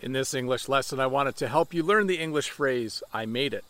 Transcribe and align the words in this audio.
In 0.00 0.12
this 0.12 0.32
English 0.32 0.68
lesson, 0.68 1.00
I 1.00 1.06
wanted 1.06 1.36
to 1.36 1.48
help 1.48 1.74
you 1.74 1.82
learn 1.82 2.06
the 2.06 2.18
English 2.18 2.50
phrase, 2.50 3.02
I 3.12 3.26
made 3.26 3.52
it. 3.52 3.64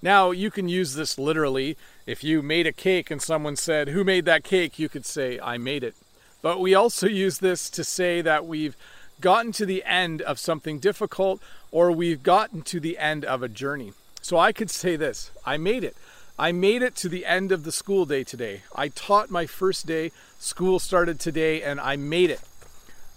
Now, 0.00 0.30
you 0.30 0.50
can 0.50 0.68
use 0.68 0.94
this 0.94 1.18
literally. 1.18 1.76
If 2.06 2.22
you 2.22 2.42
made 2.42 2.66
a 2.66 2.72
cake 2.72 3.10
and 3.10 3.20
someone 3.20 3.56
said, 3.56 3.88
Who 3.88 4.04
made 4.04 4.24
that 4.26 4.44
cake? 4.44 4.78
you 4.78 4.88
could 4.88 5.06
say, 5.06 5.40
I 5.40 5.58
made 5.58 5.82
it. 5.82 5.94
But 6.42 6.60
we 6.60 6.74
also 6.74 7.06
use 7.08 7.38
this 7.38 7.70
to 7.70 7.82
say 7.82 8.20
that 8.20 8.46
we've 8.46 8.76
gotten 9.20 9.50
to 9.52 9.66
the 9.66 9.82
end 9.84 10.22
of 10.22 10.38
something 10.38 10.78
difficult 10.78 11.40
or 11.70 11.90
we've 11.90 12.22
gotten 12.22 12.62
to 12.62 12.78
the 12.78 12.98
end 12.98 13.24
of 13.24 13.42
a 13.42 13.48
journey. 13.48 13.94
So 14.20 14.38
I 14.38 14.52
could 14.52 14.70
say 14.70 14.94
this 14.94 15.30
I 15.44 15.56
made 15.56 15.82
it. 15.82 15.96
I 16.38 16.52
made 16.52 16.82
it 16.82 16.96
to 16.96 17.08
the 17.08 17.24
end 17.26 17.50
of 17.50 17.64
the 17.64 17.72
school 17.72 18.06
day 18.06 18.24
today. 18.24 18.62
I 18.74 18.88
taught 18.88 19.30
my 19.30 19.46
first 19.46 19.86
day. 19.86 20.12
School 20.38 20.78
started 20.78 21.18
today 21.18 21.62
and 21.62 21.80
I 21.80 21.96
made 21.96 22.30
it. 22.30 22.40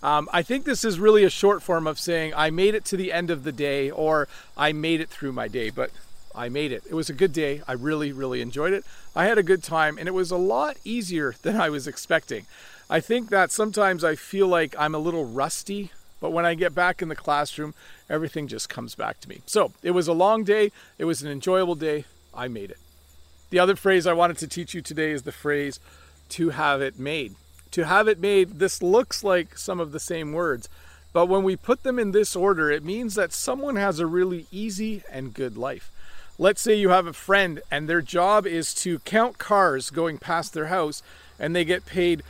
Um, 0.03 0.29
I 0.31 0.43
think 0.43 0.65
this 0.65 0.83
is 0.83 0.99
really 0.99 1.23
a 1.23 1.29
short 1.29 1.63
form 1.63 1.87
of 1.87 1.99
saying 1.99 2.33
I 2.35 2.49
made 2.49 2.75
it 2.75 2.85
to 2.85 2.97
the 2.97 3.11
end 3.11 3.31
of 3.31 3.43
the 3.43 3.51
day 3.51 3.89
or 3.89 4.27
I 4.55 4.71
made 4.71 5.01
it 5.01 5.09
through 5.09 5.31
my 5.31 5.47
day, 5.47 5.69
but 5.71 5.91
I 6.35 6.49
made 6.49 6.71
it. 6.71 6.83
It 6.87 6.93
was 6.93 7.09
a 7.09 7.13
good 7.13 7.33
day. 7.33 7.63
I 7.67 7.73
really, 7.73 8.11
really 8.11 8.41
enjoyed 8.41 8.73
it. 8.73 8.85
I 9.15 9.25
had 9.25 9.39
a 9.39 9.43
good 9.43 9.63
time 9.63 9.97
and 9.97 10.07
it 10.07 10.13
was 10.13 10.29
a 10.29 10.37
lot 10.37 10.77
easier 10.83 11.35
than 11.41 11.59
I 11.59 11.69
was 11.69 11.87
expecting. 11.87 12.45
I 12.89 12.99
think 12.99 13.29
that 13.29 13.51
sometimes 13.51 14.03
I 14.03 14.15
feel 14.15 14.47
like 14.47 14.75
I'm 14.77 14.95
a 14.95 14.99
little 14.99 15.25
rusty, 15.25 15.91
but 16.21 16.31
when 16.31 16.45
I 16.45 16.53
get 16.53 16.75
back 16.75 17.01
in 17.01 17.09
the 17.09 17.15
classroom, 17.15 17.73
everything 18.09 18.47
just 18.47 18.69
comes 18.69 18.95
back 18.95 19.19
to 19.21 19.29
me. 19.29 19.41
So 19.45 19.73
it 19.81 19.91
was 19.91 20.07
a 20.07 20.13
long 20.13 20.43
day. 20.43 20.71
It 20.97 21.05
was 21.05 21.21
an 21.21 21.29
enjoyable 21.29 21.75
day. 21.75 22.05
I 22.33 22.47
made 22.47 22.69
it. 22.69 22.77
The 23.49 23.59
other 23.59 23.75
phrase 23.75 24.05
I 24.05 24.13
wanted 24.13 24.37
to 24.37 24.47
teach 24.47 24.73
you 24.73 24.81
today 24.81 25.11
is 25.11 25.23
the 25.23 25.31
phrase 25.31 25.79
to 26.29 26.49
have 26.51 26.81
it 26.81 26.99
made 26.99 27.35
to 27.77 27.85
have 27.85 28.07
it 28.07 28.19
made, 28.19 28.57
this 28.57 28.81
looks 28.81 29.23
like 29.23 29.55
some 29.55 29.79
of 29.79 29.91
the 29.91 29.99
same 29.99 30.33
words. 30.33 30.67
But 31.13 31.27
when 31.27 31.43
we 31.43 31.55
put 31.55 31.83
them 31.83 31.99
in 31.99 32.09
this 32.09 32.35
order, 32.35 32.71
it 32.71 32.83
means 32.83 33.13
that 33.13 33.31
someone 33.31 33.75
has 33.75 33.99
a 33.99 34.07
really 34.07 34.47
easy 34.51 35.03
and 35.11 35.31
good 35.31 35.55
life. 35.55 35.91
Let's 36.39 36.59
say 36.59 36.73
you 36.73 36.89
have 36.89 37.05
a 37.05 37.13
friend 37.13 37.61
and 37.69 37.87
their 37.87 38.01
job 38.01 38.47
is 38.47 38.73
to 38.81 38.97
count 38.99 39.37
cars 39.37 39.91
going 39.91 40.17
past 40.17 40.55
their 40.55 40.65
house 40.65 41.03
and 41.37 41.55
they 41.55 41.63
get 41.65 41.85
paid 41.85 42.23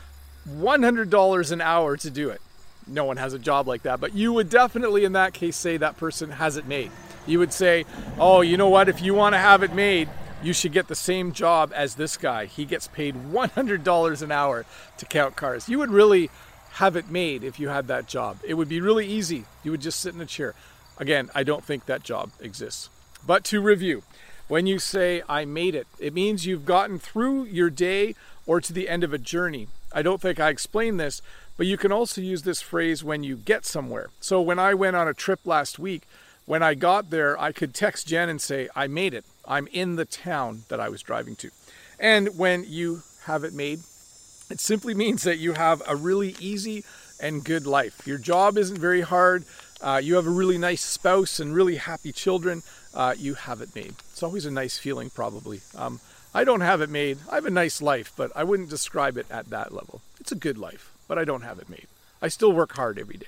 $100 0.49 1.51
an 1.53 1.61
hour 1.61 1.95
to 1.95 2.09
do 2.09 2.29
it. 2.29 2.41
No 2.85 3.05
one 3.05 3.15
has 3.15 3.31
a 3.31 3.39
job 3.39 3.69
like 3.69 3.83
that, 3.83 4.01
but 4.01 4.13
you 4.13 4.33
would 4.33 4.49
definitely 4.49 5.05
in 5.05 5.13
that 5.13 5.33
case 5.33 5.55
say 5.55 5.77
that 5.77 5.95
person 5.95 6.31
has 6.31 6.57
it 6.57 6.67
made. 6.67 6.91
You 7.25 7.39
would 7.39 7.53
say, 7.53 7.85
oh, 8.19 8.41
you 8.41 8.57
know 8.57 8.67
what, 8.67 8.89
if 8.89 9.01
you 9.01 9.13
want 9.13 9.33
to 9.33 9.39
have 9.39 9.63
it 9.63 9.73
made, 9.73 10.09
you 10.43 10.53
should 10.53 10.71
get 10.71 10.87
the 10.87 10.95
same 10.95 11.31
job 11.31 11.71
as 11.75 11.95
this 11.95 12.17
guy. 12.17 12.45
He 12.45 12.65
gets 12.65 12.87
paid 12.87 13.15
$100 13.15 14.21
an 14.21 14.31
hour 14.31 14.65
to 14.97 15.05
count 15.05 15.35
cars. 15.35 15.67
You 15.67 15.79
would 15.79 15.91
really 15.91 16.29
have 16.73 16.95
it 16.95 17.09
made 17.09 17.43
if 17.43 17.59
you 17.59 17.69
had 17.69 17.87
that 17.87 18.07
job. 18.07 18.37
It 18.45 18.53
would 18.53 18.69
be 18.69 18.81
really 18.81 19.07
easy. 19.07 19.45
You 19.63 19.71
would 19.71 19.81
just 19.81 19.99
sit 19.99 20.13
in 20.13 20.21
a 20.21 20.25
chair. 20.25 20.53
Again, 20.99 21.29
I 21.33 21.43
don't 21.43 21.63
think 21.63 21.85
that 21.85 22.03
job 22.03 22.31
exists. 22.39 22.89
But 23.25 23.43
to 23.45 23.61
review, 23.61 24.03
when 24.47 24.67
you 24.67 24.79
say, 24.79 25.23
I 25.27 25.45
made 25.45 25.75
it, 25.75 25.87
it 25.99 26.13
means 26.13 26.45
you've 26.45 26.65
gotten 26.65 26.99
through 26.99 27.45
your 27.45 27.69
day 27.69 28.15
or 28.45 28.61
to 28.61 28.71
the 28.71 28.87
end 28.87 29.03
of 29.03 29.13
a 29.13 29.17
journey. 29.17 29.67
I 29.91 30.01
don't 30.01 30.21
think 30.21 30.39
I 30.39 30.49
explained 30.49 30.99
this, 30.99 31.21
but 31.57 31.65
you 31.65 31.77
can 31.77 31.91
also 31.91 32.21
use 32.21 32.43
this 32.43 32.61
phrase 32.61 33.03
when 33.03 33.23
you 33.23 33.35
get 33.35 33.65
somewhere. 33.65 34.09
So 34.19 34.41
when 34.41 34.59
I 34.59 34.73
went 34.73 34.95
on 34.95 35.07
a 35.07 35.13
trip 35.13 35.39
last 35.45 35.79
week, 35.79 36.03
when 36.45 36.63
I 36.63 36.75
got 36.75 37.09
there, 37.09 37.39
I 37.39 37.51
could 37.51 37.73
text 37.73 38.07
Jen 38.07 38.29
and 38.29 38.41
say, 38.41 38.69
I 38.75 38.87
made 38.87 39.13
it. 39.13 39.25
I'm 39.47 39.67
in 39.67 39.95
the 39.95 40.05
town 40.05 40.63
that 40.69 40.79
I 40.79 40.89
was 40.89 41.01
driving 41.01 41.35
to. 41.37 41.51
And 41.99 42.37
when 42.37 42.65
you 42.67 43.03
have 43.23 43.43
it 43.43 43.53
made, 43.53 43.79
it 44.49 44.59
simply 44.59 44.93
means 45.03 45.23
that 45.23 45.37
you 45.37 45.53
have 45.53 45.81
a 45.87 45.95
really 45.95 46.35
easy 46.39 46.83
and 47.19 47.43
good 47.43 47.65
life. 47.65 48.05
Your 48.05 48.17
job 48.17 48.57
isn't 48.57 48.77
very 48.77 49.01
hard. 49.01 49.45
Uh, 49.81 50.01
you 50.03 50.15
have 50.15 50.27
a 50.27 50.31
really 50.31 50.57
nice 50.57 50.81
spouse 50.81 51.39
and 51.39 51.53
really 51.53 51.77
happy 51.77 52.11
children. 52.11 52.63
Uh, 52.93 53.15
you 53.17 53.35
have 53.35 53.61
it 53.61 53.75
made. 53.75 53.95
It's 54.11 54.23
always 54.23 54.45
a 54.45 54.51
nice 54.51 54.77
feeling, 54.77 55.09
probably. 55.09 55.61
Um, 55.75 55.99
I 56.33 56.43
don't 56.43 56.61
have 56.61 56.81
it 56.81 56.89
made. 56.89 57.19
I 57.31 57.35
have 57.35 57.45
a 57.45 57.51
nice 57.51 57.81
life, 57.81 58.11
but 58.15 58.31
I 58.35 58.43
wouldn't 58.43 58.69
describe 58.69 59.17
it 59.17 59.27
at 59.29 59.49
that 59.49 59.71
level. 59.71 60.01
It's 60.19 60.31
a 60.31 60.35
good 60.35 60.57
life, 60.57 60.91
but 61.07 61.17
I 61.17 61.25
don't 61.25 61.41
have 61.41 61.59
it 61.59 61.69
made. 61.69 61.87
I 62.21 62.27
still 62.27 62.51
work 62.51 62.73
hard 62.73 62.99
every 62.99 63.17
day. 63.17 63.27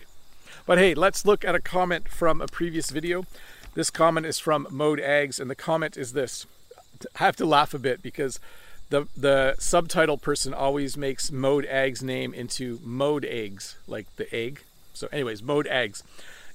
But 0.65 0.77
hey, 0.77 0.93
let's 0.93 1.25
look 1.25 1.45
at 1.45 1.55
a 1.55 1.59
comment 1.59 2.09
from 2.09 2.41
a 2.41 2.47
previous 2.47 2.89
video. 2.89 3.25
This 3.73 3.89
comment 3.89 4.25
is 4.25 4.39
from 4.39 4.67
Mode 4.69 4.99
Eggs, 4.99 5.39
and 5.39 5.49
the 5.49 5.55
comment 5.55 5.97
is 5.97 6.13
this. 6.13 6.45
I 7.15 7.23
have 7.23 7.35
to 7.37 7.45
laugh 7.45 7.73
a 7.73 7.79
bit 7.79 8.01
because 8.01 8.39
the 8.89 9.07
the 9.15 9.55
subtitle 9.59 10.17
person 10.17 10.53
always 10.53 10.97
makes 10.97 11.31
Mode 11.31 11.65
Eggs 11.65 12.03
name 12.03 12.33
into 12.33 12.79
Mode 12.83 13.25
Eggs, 13.25 13.77
like 13.87 14.07
the 14.15 14.33
egg. 14.35 14.63
So, 14.93 15.07
anyways, 15.11 15.41
Mode 15.43 15.67
Eggs. 15.67 16.03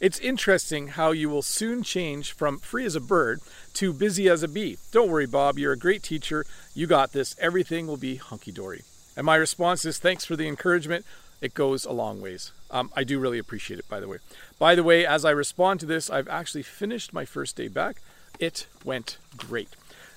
It's 0.01 0.19
interesting 0.19 0.89
how 0.89 1.13
you 1.13 1.31
will 1.31 1.41
soon 1.41 1.83
change 1.83 2.33
from 2.33 2.59
free 2.59 2.85
as 2.85 2.97
a 2.97 3.01
bird 3.01 3.41
to 3.75 3.93
busy 3.93 4.29
as 4.29 4.43
a 4.43 4.49
bee. 4.49 4.77
Don't 4.91 5.09
worry, 5.09 5.27
Bob, 5.27 5.59
you're 5.59 5.73
a 5.73 5.79
great 5.79 6.03
teacher. 6.03 6.45
You 6.75 6.87
got 6.87 7.13
this. 7.13 7.37
Everything 7.39 7.87
will 7.87 7.97
be 7.97 8.17
hunky 8.17 8.53
dory. 8.53 8.83
And 9.17 9.25
my 9.25 9.37
response 9.37 9.85
is 9.85 9.99
thanks 9.99 10.25
for 10.25 10.37
the 10.37 10.49
encouragement. 10.49 11.07
It 11.41 11.55
goes 11.55 11.85
a 11.85 11.93
long 11.93 12.21
ways. 12.21 12.51
Um, 12.75 12.91
I 12.97 13.05
do 13.05 13.21
really 13.21 13.39
appreciate 13.39 13.79
it, 13.79 13.89
by 13.89 14.01
the 14.01 14.09
way. 14.09 14.19
By 14.59 14.75
the 14.75 14.83
way, 14.83 15.07
as 15.07 15.25
I 15.25 15.31
respond 15.31 15.79
to 15.81 15.87
this, 15.87 16.11
I've 16.11 16.29
actually 16.29 16.65
finished 16.65 17.13
my 17.13 17.25
first 17.25 17.55
day 17.55 17.69
back. 17.69 18.03
It 18.41 18.67
went 18.85 19.19
great. 19.37 19.69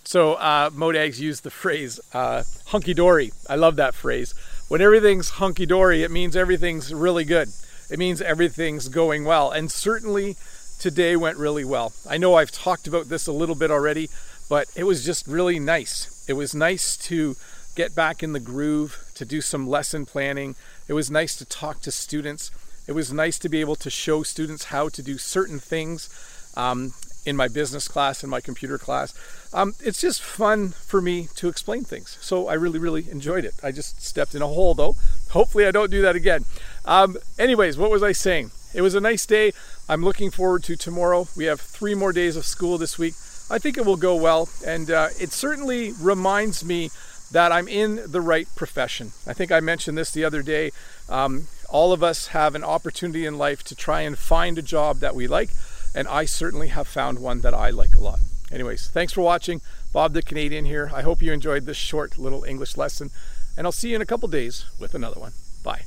So, 0.03 0.33
uh, 0.33 0.71
Modags 0.71 1.19
used 1.19 1.43
the 1.43 1.51
phrase 1.51 1.99
uh, 2.13 2.43
hunky 2.67 2.95
dory. 2.95 3.31
I 3.47 3.55
love 3.55 3.75
that 3.75 3.93
phrase. 3.93 4.33
When 4.69 4.81
everything's 4.81 5.29
hunky 5.31 5.67
dory, 5.67 6.01
it 6.01 6.09
means 6.09 6.35
everything's 6.35 6.91
really 6.91 7.25
good. 7.25 7.49
It 7.91 7.99
means 7.99 8.21
everything's 8.21 8.89
going 8.89 9.23
well. 9.23 9.51
And 9.51 9.71
certainly 9.71 10.35
today 10.79 11.15
went 11.15 11.37
really 11.37 11.63
well. 11.63 11.93
I 12.09 12.17
know 12.17 12.35
I've 12.35 12.51
talked 12.51 12.87
about 12.87 13.07
this 13.07 13.27
a 13.27 13.31
little 13.31 13.55
bit 13.55 13.69
already, 13.69 14.09
but 14.49 14.67
it 14.75 14.85
was 14.85 15.05
just 15.05 15.27
really 15.27 15.59
nice. 15.59 16.25
It 16.27 16.33
was 16.33 16.55
nice 16.55 16.97
to 16.97 17.35
get 17.77 17.93
back 17.93 18.23
in 18.23 18.33
the 18.33 18.39
groove, 18.39 19.05
to 19.13 19.23
do 19.23 19.39
some 19.39 19.69
lesson 19.69 20.03
planning, 20.03 20.55
it 20.87 20.93
was 20.93 21.11
nice 21.11 21.35
to 21.35 21.45
talk 21.45 21.79
to 21.81 21.91
students. 21.91 22.49
It 22.87 22.93
was 22.93 23.13
nice 23.13 23.37
to 23.39 23.49
be 23.49 23.61
able 23.61 23.75
to 23.75 23.89
show 23.91 24.23
students 24.23 24.65
how 24.65 24.89
to 24.89 25.03
do 25.03 25.19
certain 25.19 25.59
things 25.59 26.09
um, 26.57 26.93
in 27.23 27.35
my 27.35 27.47
business 27.47 27.87
class 27.87 28.23
and 28.23 28.31
my 28.31 28.41
computer 28.41 28.79
class. 28.79 29.13
Um, 29.53 29.75
it's 29.79 30.01
just 30.01 30.23
fun 30.23 30.69
for 30.69 31.01
me 31.01 31.27
to 31.35 31.49
explain 31.49 31.83
things. 31.83 32.17
So 32.19 32.47
I 32.47 32.55
really, 32.55 32.79
really 32.79 33.11
enjoyed 33.11 33.45
it. 33.45 33.53
I 33.61 33.71
just 33.71 34.01
stepped 34.01 34.33
in 34.33 34.41
a 34.41 34.47
hole 34.47 34.73
though. 34.73 34.95
Hopefully, 35.29 35.67
I 35.67 35.71
don't 35.71 35.91
do 35.91 36.01
that 36.01 36.15
again. 36.15 36.45
Um, 36.83 37.17
anyways, 37.37 37.77
what 37.77 37.91
was 37.91 38.01
I 38.01 38.11
saying? 38.11 38.49
It 38.73 38.81
was 38.81 38.95
a 38.95 39.01
nice 39.01 39.25
day. 39.27 39.51
I'm 39.87 40.03
looking 40.03 40.31
forward 40.31 40.63
to 40.63 40.75
tomorrow. 40.75 41.27
We 41.37 41.45
have 41.45 41.61
three 41.61 41.93
more 41.93 42.11
days 42.11 42.35
of 42.35 42.45
school 42.45 42.79
this 42.79 42.97
week. 42.97 43.13
I 43.49 43.59
think 43.59 43.77
it 43.77 43.85
will 43.85 43.97
go 43.97 44.15
well. 44.15 44.49
And 44.65 44.89
uh, 44.89 45.09
it 45.19 45.31
certainly 45.31 45.93
reminds 45.93 46.65
me 46.65 46.89
that 47.31 47.51
I'm 47.51 47.67
in 47.67 48.01
the 48.07 48.21
right 48.21 48.47
profession. 48.55 49.11
I 49.25 49.33
think 49.33 49.51
I 49.51 49.59
mentioned 49.59 49.97
this 49.97 50.11
the 50.11 50.23
other 50.23 50.41
day. 50.41 50.71
Um, 51.09 51.47
all 51.69 51.91
of 51.91 52.01
us 52.01 52.27
have 52.27 52.55
an 52.55 52.63
opportunity 52.63 53.25
in 53.25 53.37
life 53.37 53.63
to 53.65 53.75
try 53.75 54.01
and 54.01 54.17
find 54.17 54.57
a 54.57 54.61
job 54.61 54.99
that 54.99 55.15
we 55.15 55.27
like, 55.27 55.49
and 55.93 56.07
I 56.07 56.25
certainly 56.25 56.69
have 56.69 56.87
found 56.87 57.19
one 57.19 57.41
that 57.41 57.53
I 57.53 57.69
like 57.69 57.95
a 57.95 57.99
lot. 57.99 58.19
Anyways, 58.51 58.87
thanks 58.89 59.11
for 59.11 59.21
watching. 59.21 59.61
Bob 59.91 60.13
the 60.13 60.21
Canadian 60.21 60.65
here. 60.65 60.89
I 60.93 61.01
hope 61.01 61.21
you 61.21 61.33
enjoyed 61.33 61.65
this 61.65 61.77
short 61.77 62.17
little 62.17 62.43
English 62.45 62.77
lesson, 62.77 63.09
and 63.57 63.67
I'll 63.67 63.73
see 63.73 63.89
you 63.89 63.95
in 63.95 64.01
a 64.01 64.05
couple 64.05 64.29
days 64.29 64.65
with 64.79 64.95
another 64.95 65.19
one. 65.19 65.33
Bye. 65.63 65.83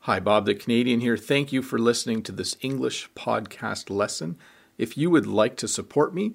Hi, 0.00 0.20
Bob 0.20 0.46
the 0.46 0.54
Canadian 0.54 1.00
here. 1.00 1.16
Thank 1.16 1.52
you 1.52 1.62
for 1.62 1.78
listening 1.78 2.22
to 2.24 2.32
this 2.32 2.56
English 2.60 3.10
podcast 3.16 3.90
lesson. 3.90 4.36
If 4.76 4.96
you 4.98 5.10
would 5.10 5.26
like 5.26 5.56
to 5.56 5.66
support 5.66 6.14
me, 6.14 6.34